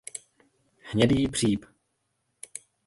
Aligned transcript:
Hnědý 0.89 1.27
příp. 1.27 1.65